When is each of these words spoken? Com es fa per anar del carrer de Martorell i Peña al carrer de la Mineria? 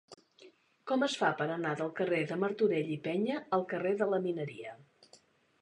Com 0.91 1.05
es 1.07 1.17
fa 1.23 1.27
per 1.41 1.45
anar 1.57 1.75
del 1.81 1.93
carrer 2.01 2.21
de 2.31 2.37
Martorell 2.45 2.89
i 2.97 2.97
Peña 3.09 3.37
al 3.59 3.67
carrer 3.75 3.93
de 4.01 4.09
la 4.15 4.25
Mineria? 4.29 4.79